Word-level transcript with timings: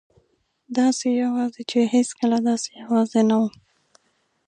داسې 0.77 1.07
یوازې 1.23 1.61
چې 1.71 1.79
هېڅکله 1.93 2.37
داسې 2.49 2.69
یوازې 2.81 3.21
نه 3.29 3.35
وم. 3.41 3.53